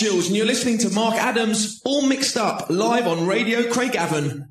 Jules, 0.00 0.28
and 0.28 0.36
you're 0.36 0.46
listening 0.46 0.78
to 0.78 0.88
Mark 0.94 1.16
Adams, 1.16 1.82
all 1.84 2.00
mixed 2.00 2.38
up, 2.38 2.70
live 2.70 3.06
on 3.06 3.26
Radio 3.26 3.64
Craigavon. 3.64 4.46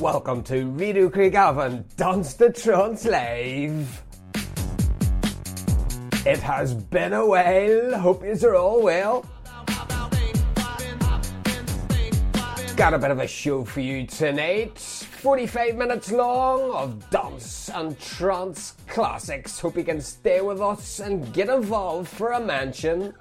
Welcome 0.00 0.44
to 0.44 0.66
Radio 0.70 1.08
Craigavon, 1.10 1.84
Dance 1.96 2.34
the 2.34 2.52
Trance. 2.52 3.06
It 6.24 6.38
has 6.38 6.74
been 6.74 7.12
a 7.12 7.26
while, 7.26 7.98
hope 7.98 8.22
yous 8.22 8.44
are 8.44 8.54
all 8.54 8.80
well. 8.84 9.26
Got 12.76 12.94
a 12.94 12.98
bit 12.98 13.10
of 13.10 13.18
a 13.18 13.26
show 13.26 13.64
for 13.64 13.80
you 13.80 14.06
tonight. 14.06 14.95
45 15.26 15.74
minutes 15.74 16.12
long 16.12 16.70
of 16.70 17.10
dance 17.10 17.68
and 17.70 17.98
trance 17.98 18.76
classics. 18.86 19.58
Hope 19.58 19.76
you 19.76 19.82
can 19.82 20.00
stay 20.00 20.40
with 20.40 20.60
us 20.60 21.00
and 21.00 21.32
get 21.32 21.48
involved 21.48 22.06
for 22.06 22.30
a 22.30 22.40
mansion. 22.40 23.12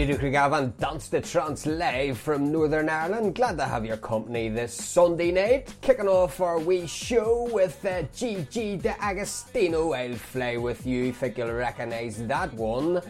Radio 0.00 0.16
Craigavon 0.16 0.74
Dance 0.78 1.08
the 1.08 1.20
Trance 1.20 1.66
live 1.66 2.16
from 2.16 2.50
Northern 2.50 2.88
Ireland. 2.88 3.34
Glad 3.34 3.58
to 3.58 3.66
have 3.66 3.84
your 3.84 3.98
company 3.98 4.48
this 4.48 4.72
Sunday 4.72 5.30
night. 5.30 5.74
Kicking 5.82 6.08
off 6.08 6.40
our 6.40 6.58
wee 6.58 6.86
show 6.86 7.46
with 7.52 7.84
uh, 7.84 8.04
Gigi 8.16 8.78
D'Agostino. 8.78 9.92
I'll 9.92 10.14
fly 10.14 10.56
with 10.56 10.86
you. 10.86 11.12
Think 11.12 11.36
you'll 11.36 11.52
recognise 11.52 12.16
that 12.26 12.50
one. 12.54 13.02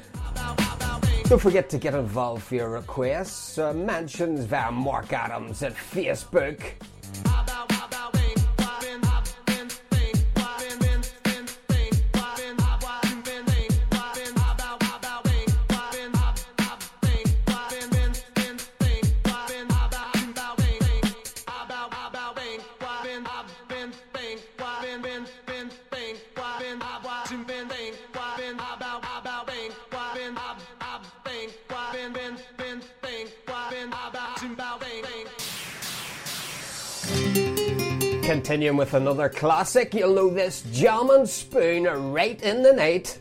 Don't 1.26 1.40
forget 1.40 1.70
to 1.70 1.78
get 1.78 1.94
involved 1.94 2.42
for 2.42 2.56
your 2.56 2.70
requests. 2.70 3.56
Uh, 3.56 3.72
mentions 3.72 4.44
via 4.44 4.72
Mark 4.72 5.12
Adams 5.12 5.62
at 5.62 5.74
Facebook. 5.74 6.60
Continuing 38.30 38.76
with 38.76 38.94
another 38.94 39.28
classic, 39.28 39.92
you'll 39.92 40.14
know 40.14 40.30
this 40.30 40.62
Jam 40.70 41.10
and 41.10 41.28
Spoon 41.28 41.82
right 42.12 42.40
in 42.40 42.62
the 42.62 42.72
night. 42.72 43.18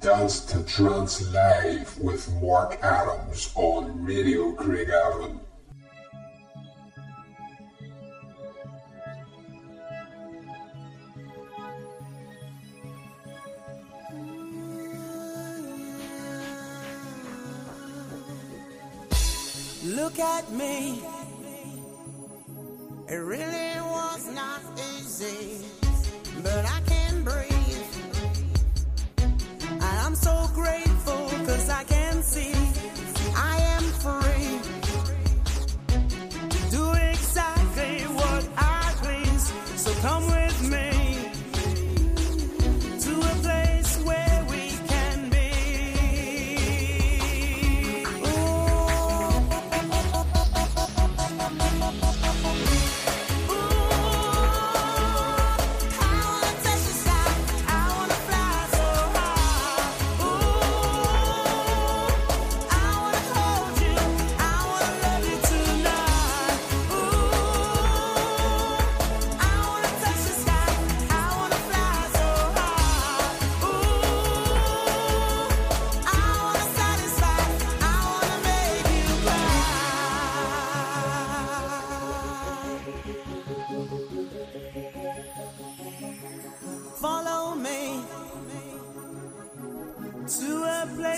Dance 0.00 0.40
to 0.46 0.62
Trance 0.62 1.30
Live 1.34 1.98
with 1.98 2.32
Mark 2.40 2.78
Adams 2.82 3.52
on 3.54 4.02
Radio 4.02 4.52
Craigavon. 4.52 5.40
Look 19.84 20.18
at 20.18 20.50
me. 20.52 21.02
It 23.08 23.14
really 23.14 23.44
was 23.44 23.47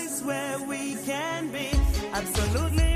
place 0.01 0.23
where 0.23 0.59
we 0.67 0.95
can 1.05 1.47
be. 1.51 1.69
Absolutely. 2.13 2.90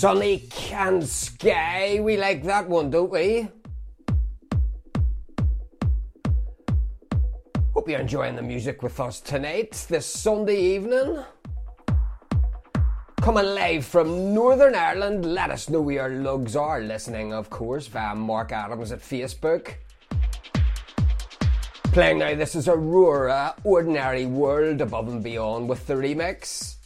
Sonique 0.00 0.72
and 0.72 1.06
Sky, 1.06 2.00
we 2.00 2.16
like 2.16 2.42
that 2.44 2.66
one, 2.66 2.88
don't 2.88 3.10
we? 3.10 3.46
Hope 7.74 7.86
you're 7.86 8.00
enjoying 8.00 8.34
the 8.34 8.40
music 8.40 8.82
with 8.82 8.98
us 8.98 9.20
tonight, 9.20 9.72
this 9.90 10.06
Sunday 10.06 10.58
evening. 10.58 11.22
Coming 13.20 13.44
live 13.44 13.84
from 13.84 14.32
Northern 14.32 14.74
Ireland, 14.74 15.34
let 15.34 15.50
us 15.50 15.68
know 15.68 15.82
where 15.82 16.08
your 16.08 16.22
lugs 16.22 16.56
are 16.56 16.80
listening, 16.80 17.34
of 17.34 17.50
course, 17.50 17.86
via 17.86 18.14
Mark 18.14 18.52
Adams 18.52 18.92
at 18.92 19.00
Facebook. 19.00 19.74
Playing 21.92 22.20
now, 22.20 22.34
this 22.34 22.54
is 22.54 22.68
Aurora, 22.68 23.54
Ordinary 23.64 24.24
World 24.24 24.80
Above 24.80 25.08
and 25.08 25.22
Beyond 25.22 25.68
with 25.68 25.86
the 25.86 25.92
remix. 25.92 26.79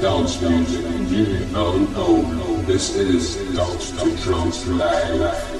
Dance 0.00 0.40
music 0.40 0.84
you 1.10 1.44
don't 1.46 1.92
know. 1.92 2.62
This 2.62 2.94
is 2.94 3.36
Dance 3.56 3.90
to 3.90 4.22
Trance 4.22 4.66
Live. 4.66 5.57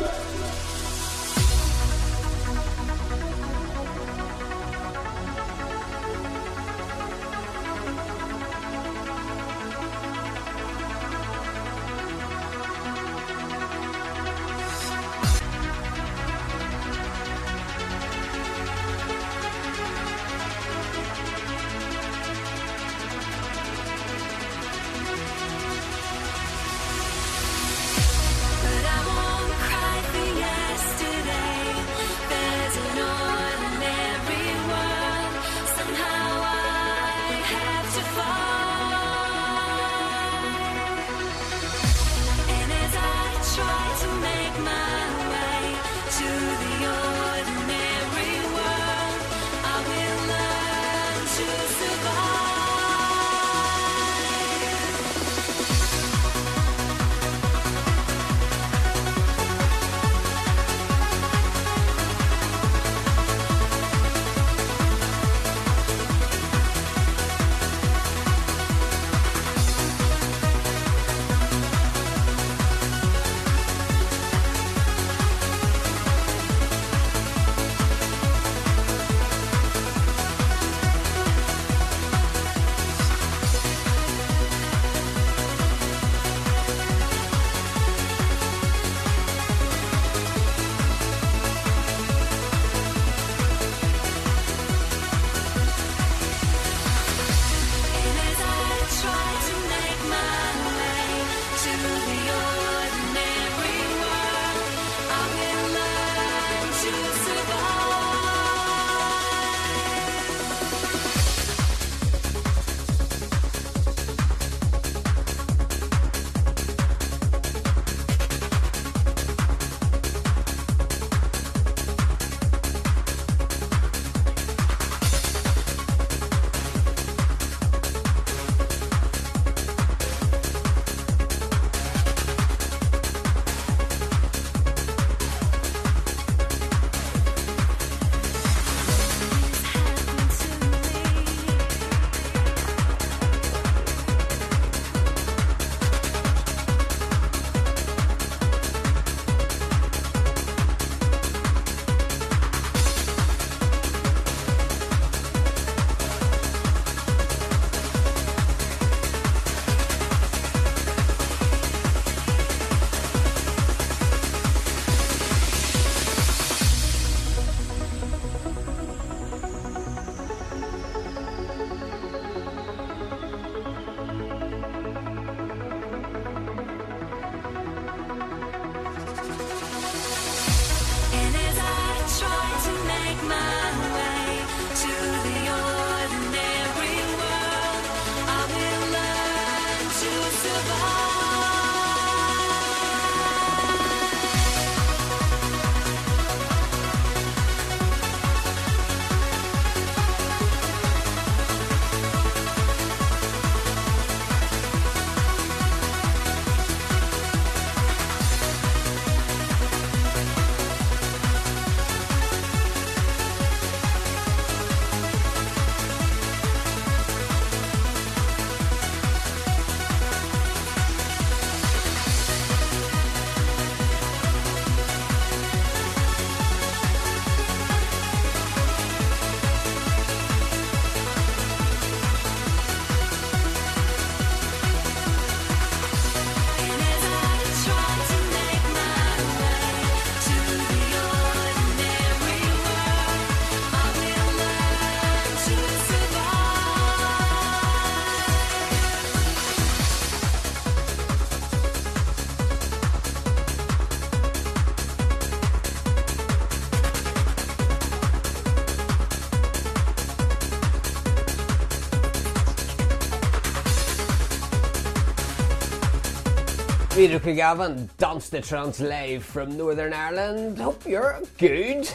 Radio 266.99 267.21
Craigavon, 267.21 267.89
Dance 267.97 268.29
the 268.29 268.41
Trance 268.41 268.81
live 268.81 269.23
from 269.25 269.57
Northern 269.57 269.93
Ireland. 269.93 270.59
Hope 270.59 270.85
you're 270.85 271.21
good. 271.39 271.89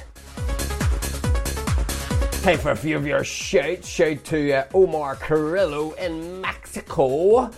Time 2.42 2.58
for 2.58 2.72
a 2.72 2.76
few 2.78 2.96
of 2.96 3.06
your 3.06 3.22
shouts. 3.26 3.86
Shout 3.86 4.24
to 4.24 4.54
uh, 4.54 4.66
Omar 4.74 5.18
Carrillo 5.18 5.92
in 5.96 6.40
Mexico. 6.40 7.52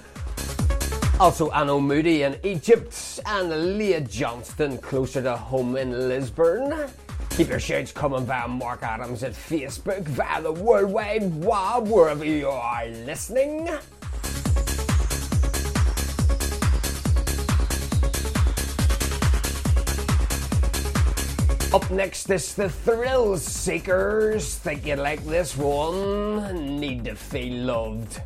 Also, 1.20 1.52
Anno 1.52 1.80
Moody 1.80 2.24
in 2.24 2.36
Egypt 2.44 3.20
and 3.28 3.78
Leah 3.78 4.02
Johnston 4.02 4.80
closer 4.80 5.22
to 5.22 5.38
home 5.38 5.78
in 5.78 6.10
Lisburn. 6.10 6.90
Keep 7.30 7.50
your 7.50 7.60
shouts 7.60 7.92
coming 7.92 8.26
via 8.26 8.48
Mark 8.48 8.82
Adams 8.82 9.22
at 9.22 9.34
Facebook, 9.34 10.02
via 10.02 10.42
the 10.42 10.52
World 10.52 10.92
Wide 10.92 11.46
Web, 11.46 11.88
wherever 11.88 12.26
you 12.26 12.50
are 12.50 12.88
listening. 12.88 13.70
Up 21.76 21.92
next 21.92 22.30
is 22.30 22.56
the 22.56 22.70
Thrillseekers. 22.70 24.56
Think 24.60 24.86
you 24.86 24.96
like 24.96 25.22
this 25.26 25.58
one? 25.58 26.80
Need 26.80 27.04
to 27.04 27.16
feel 27.16 27.66
loved. 27.66 28.22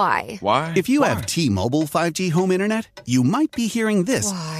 Why? 0.00 0.38
Why? 0.40 0.72
If 0.76 0.88
you 0.88 1.02
have 1.02 1.26
T-Mobile 1.26 1.82
5G 1.82 2.32
home 2.32 2.50
internet, 2.52 3.02
you 3.04 3.22
might 3.22 3.52
be 3.52 3.66
hearing 3.66 4.04
this 4.04 4.32
Why? 4.32 4.59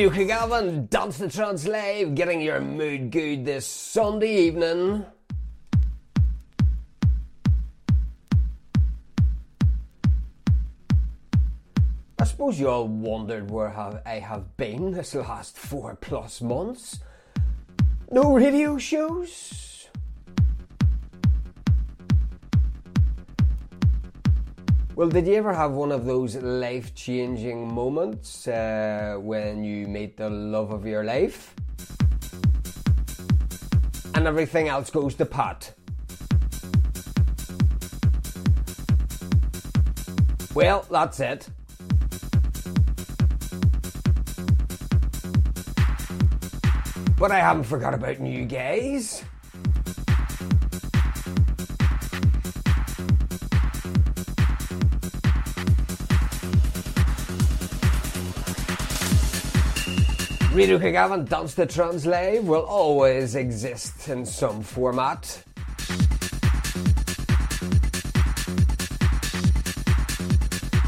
Radio 0.00 0.16
Craigavon, 0.16 0.88
Dance 0.88 1.18
the 1.18 1.28
Trance 1.28 1.66
Live, 1.66 2.14
getting 2.14 2.40
your 2.40 2.58
mood 2.58 3.10
good 3.10 3.44
this 3.44 3.66
Sunday 3.66 4.46
evening. 4.46 5.04
I 12.18 12.24
suppose 12.24 12.58
you 12.58 12.70
all 12.70 12.88
wondered 12.88 13.50
where 13.50 13.68
have 13.68 14.00
I 14.06 14.20
have 14.20 14.56
been 14.56 14.92
this 14.92 15.14
last 15.14 15.58
four 15.58 15.94
plus 15.96 16.40
months. 16.40 17.00
No 18.10 18.36
radio 18.36 18.78
shows. 18.78 19.69
Well, 25.00 25.08
did 25.08 25.26
you 25.26 25.36
ever 25.36 25.54
have 25.54 25.72
one 25.72 25.92
of 25.92 26.04
those 26.04 26.36
life 26.36 26.94
changing 26.94 27.72
moments 27.72 28.46
uh, 28.46 29.16
when 29.18 29.64
you 29.64 29.88
meet 29.88 30.18
the 30.18 30.28
love 30.28 30.72
of 30.72 30.84
your 30.84 31.04
life? 31.04 31.54
And 34.14 34.26
everything 34.26 34.68
else 34.68 34.90
goes 34.90 35.14
to 35.14 35.24
pot. 35.24 35.72
Well, 40.52 40.84
that's 40.90 41.18
it. 41.18 41.48
But 47.18 47.32
I 47.32 47.38
haven't 47.38 47.64
forgot 47.64 47.94
about 47.94 48.20
new 48.20 48.44
guys. 48.44 49.24
Radio 60.60 60.78
Craigavon 60.78 61.26
Dance 61.26 61.54
the 61.54 61.64
Trans 61.64 62.04
Live 62.04 62.46
will 62.46 62.64
always 62.64 63.34
exist 63.34 64.10
in 64.10 64.26
some 64.26 64.62
format. 64.62 65.24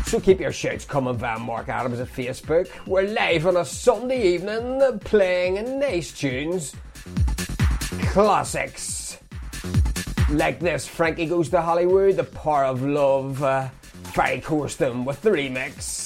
So 0.05 0.21
keep 0.21 0.41
your 0.41 0.53
shouts 0.53 0.85
coming 0.85 1.17
via 1.17 1.39
Mark 1.39 1.71
Adams 1.71 2.01
at 2.01 2.09
Facebook. 2.09 2.69
We're 2.87 3.09
live 3.09 3.47
on 3.47 3.57
a 3.57 3.65
Sunday 3.65 4.35
evening 4.35 4.99
playing 5.05 5.79
nice 5.79 6.13
tunes. 6.13 6.77
Classics. 8.09 9.17
Like 10.29 10.61
this 10.61 10.87
Frankie 10.87 11.25
Goes 11.25 11.49
to 11.49 11.63
Hollywood, 11.63 12.17
The 12.17 12.25
Power 12.25 12.67
of 12.67 12.83
Love, 12.83 13.43
uh, 13.43 13.69
Ferry 14.13 14.43
Corsten 14.43 15.07
with 15.07 15.23
the 15.23 15.31
remix. 15.31 16.02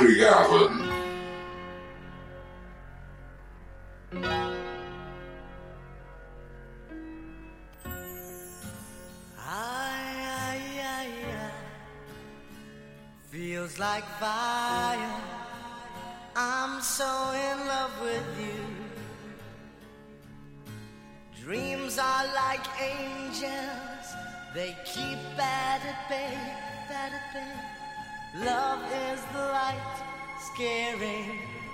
Radio 0.00 0.65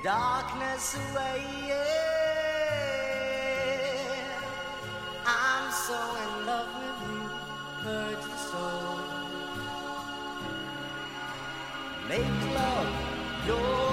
darkness 0.02 0.96
away. 0.96 1.44
Yeah. 1.68 1.76
I'm 5.24 5.70
so 5.70 5.94
in 5.94 6.46
love 6.46 6.68
with 6.80 7.00
you, 7.08 7.22
purge 7.82 8.26
soul. 8.50 8.98
Make 12.08 12.54
love 12.54 12.92
your. 13.46 13.91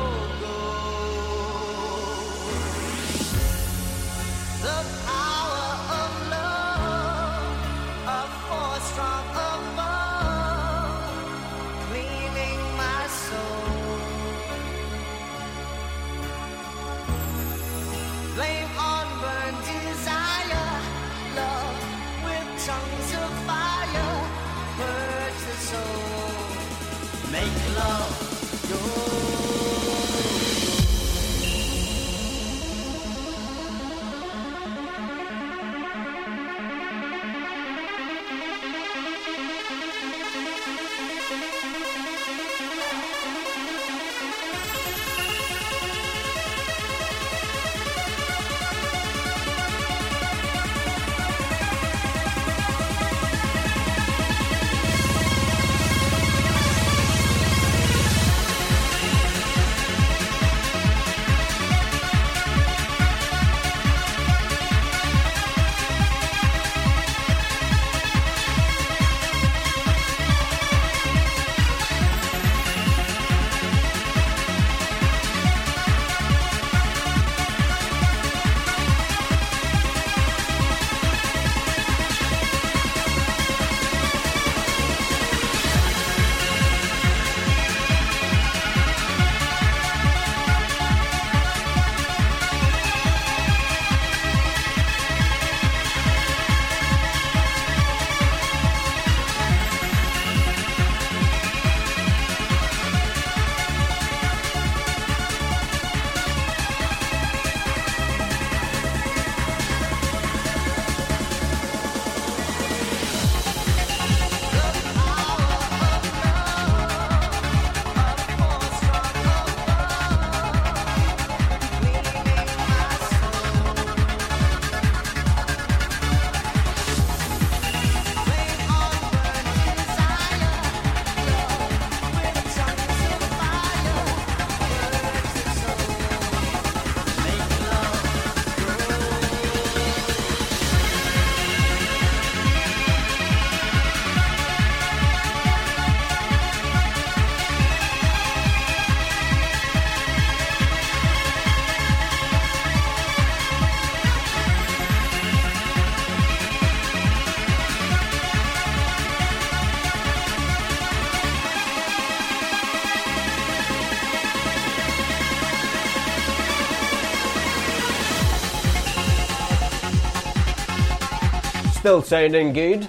Still 171.89 172.03
sounding 172.03 172.53
good. 172.53 172.87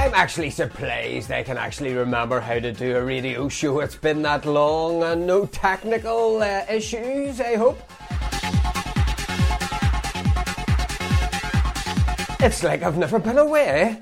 I'm 0.00 0.14
actually 0.14 0.48
surprised 0.48 1.30
I 1.30 1.42
can 1.42 1.58
actually 1.58 1.92
remember 1.92 2.40
how 2.40 2.58
to 2.58 2.72
do 2.72 2.96
a 2.96 3.04
radio 3.04 3.50
show. 3.50 3.80
It's 3.80 3.96
been 3.96 4.22
that 4.22 4.46
long 4.46 5.02
and 5.02 5.26
no 5.26 5.44
technical 5.44 6.42
uh, 6.42 6.64
issues, 6.70 7.38
I 7.38 7.56
hope. 7.56 7.78
It's 12.40 12.64
like 12.64 12.82
I've 12.82 12.96
never 12.96 13.18
been 13.18 13.36
away. 13.36 14.00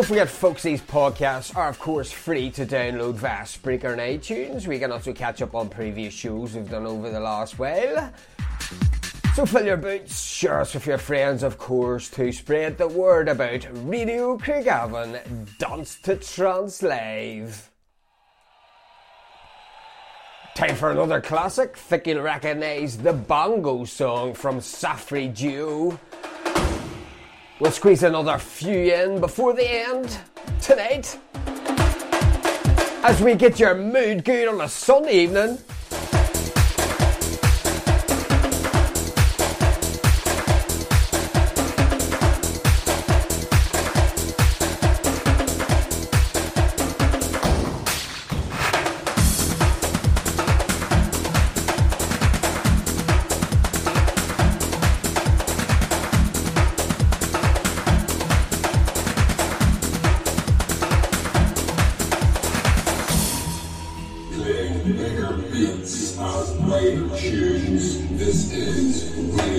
Don't 0.00 0.06
forget, 0.06 0.30
folks, 0.30 0.62
these 0.62 0.80
podcasts 0.80 1.54
are, 1.54 1.68
of 1.68 1.78
course, 1.78 2.10
free 2.10 2.48
to 2.52 2.64
download 2.64 3.16
via 3.16 3.42
Spreaker 3.42 3.92
and 3.92 4.00
iTunes. 4.00 4.66
We 4.66 4.78
can 4.78 4.92
also 4.92 5.12
catch 5.12 5.42
up 5.42 5.54
on 5.54 5.68
previous 5.68 6.14
shows 6.14 6.54
we've 6.54 6.70
done 6.70 6.86
over 6.86 7.10
the 7.10 7.20
last 7.20 7.58
while. 7.58 8.10
So 9.34 9.44
fill 9.44 9.66
your 9.66 9.76
boots, 9.76 10.18
share 10.18 10.60
us 10.60 10.72
with 10.72 10.86
your 10.86 10.96
friends, 10.96 11.42
of 11.42 11.58
course, 11.58 12.08
to 12.12 12.32
spread 12.32 12.78
the 12.78 12.88
word 12.88 13.28
about 13.28 13.66
Radio 13.86 14.38
Craigavon 14.38 15.20
Dance 15.58 15.96
to 15.96 16.16
Trance 16.16 16.82
Live. 16.82 17.70
Time 20.54 20.76
for 20.76 20.92
another 20.92 21.20
classic. 21.20 21.76
Think 21.76 22.06
you'll 22.06 22.22
recognise 22.22 22.96
the 22.96 23.12
bongo 23.12 23.84
song 23.84 24.32
from 24.32 24.60
Safri 24.60 25.28
Duo. 25.36 26.00
We'll 27.60 27.70
squeeze 27.72 28.04
another 28.04 28.38
few 28.38 28.94
in 28.94 29.20
before 29.20 29.52
the 29.52 29.70
end 29.70 30.16
tonight. 30.62 31.18
As 33.04 33.20
we 33.20 33.34
get 33.34 33.60
your 33.60 33.74
mood 33.74 34.24
good 34.24 34.48
on 34.48 34.62
a 34.62 34.68
Sunday 34.68 35.24
evening. 35.24 35.58
Yeah. 69.20 69.49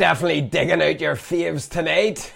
Definitely 0.00 0.40
digging 0.40 0.80
out 0.80 0.98
your 0.98 1.14
faves 1.14 1.68
tonight. 1.68 2.32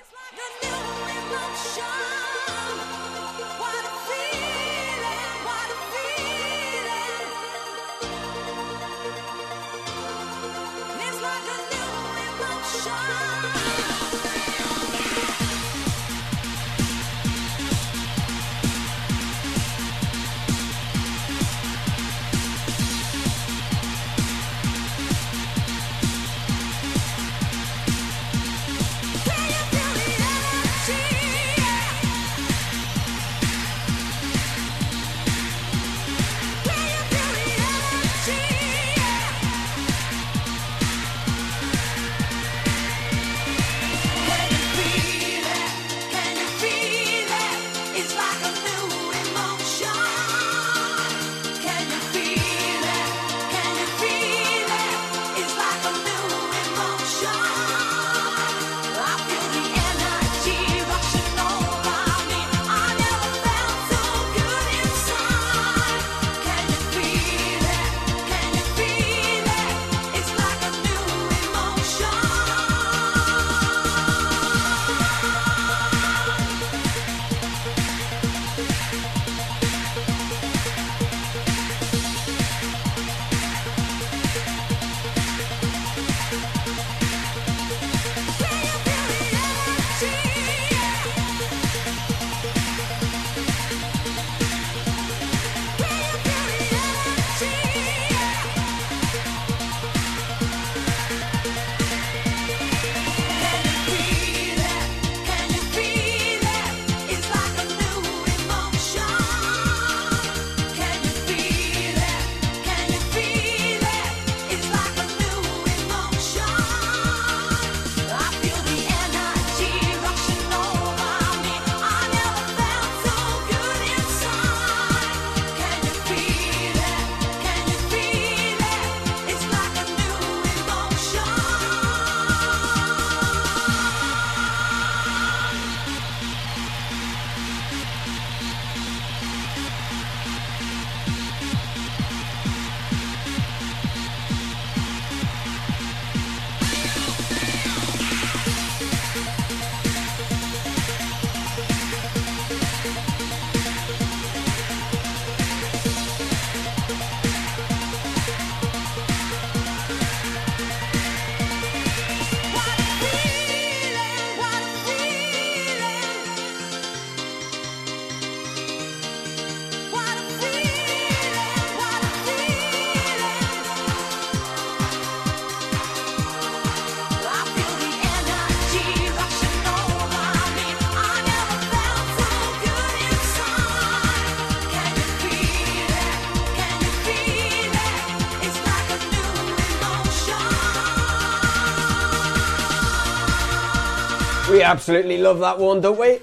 Absolutely 194.65 195.19
love 195.19 195.41
that 195.41 195.59
one, 195.59 195.83
don't 195.83 196.01
we? 196.01 196.15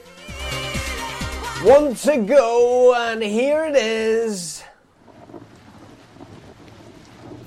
One 1.63 1.93
to 1.93 2.17
go, 2.17 2.95
and 2.95 3.21
here 3.21 3.65
it 3.65 3.75
is. 3.75 4.63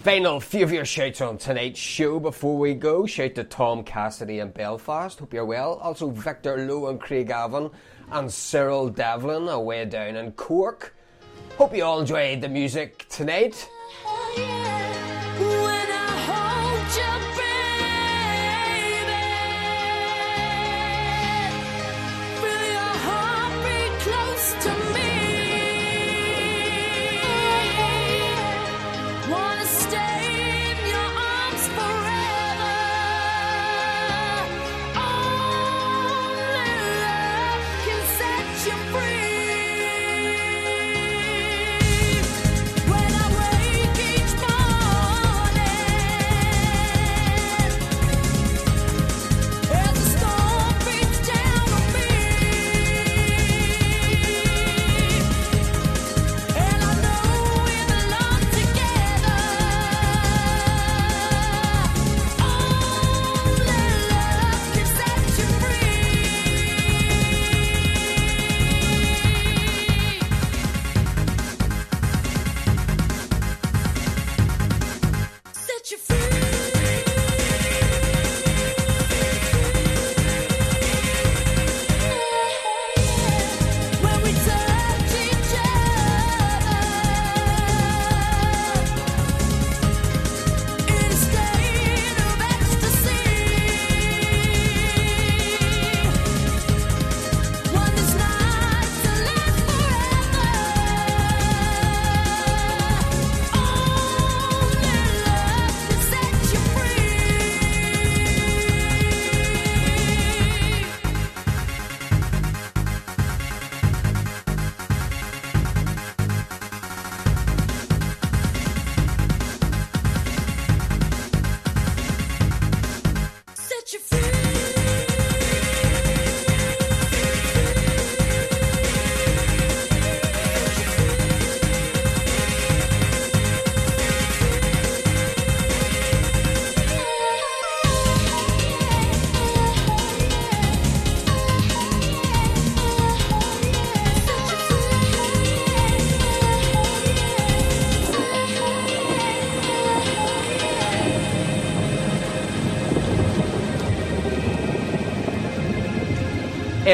Final 0.05 0.39
few 0.39 0.63
of 0.63 0.73
your 0.73 0.85
shouts 0.85 1.21
on 1.21 1.37
tonight's 1.37 1.81
show 1.81 2.21
before 2.21 2.57
we 2.57 2.75
go. 2.75 3.07
Shout 3.07 3.35
to 3.35 3.43
Tom 3.43 3.83
Cassidy 3.83 4.39
in 4.39 4.51
Belfast. 4.51 5.19
Hope 5.19 5.35
you're 5.35 5.45
well. 5.45 5.81
Also 5.83 6.11
Victor 6.11 6.65
Lowe 6.65 6.87
and 6.87 7.01
Craigavon 7.01 7.73
and 8.13 8.33
Cyril 8.33 8.89
Devlin 8.89 9.49
away 9.49 9.87
down 9.87 10.15
in 10.15 10.31
Cork. 10.31 10.95
Hope 11.59 11.75
you 11.75 11.83
all 11.83 11.99
enjoyed 11.99 12.41
the 12.41 12.49
music 12.49 13.09
tonight. 13.09 13.69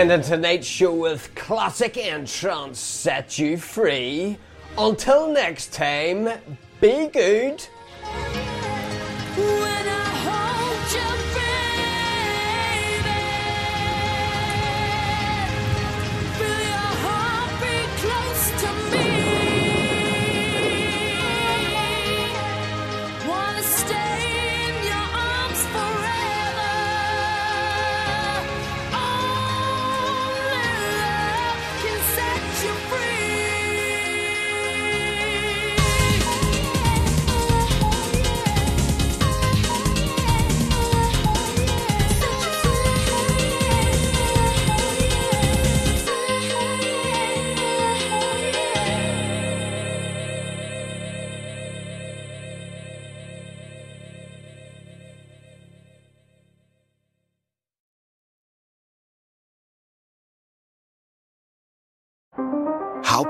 Ending 0.00 0.22
tonight's 0.22 0.66
show 0.66 0.94
with 0.94 1.34
classic 1.34 1.98
N-Trance 1.98 2.80
set 2.80 3.38
you 3.38 3.58
free. 3.58 4.38
Until 4.78 5.30
next 5.30 5.74
time, 5.74 6.26
be 6.80 7.08
good. 7.08 7.62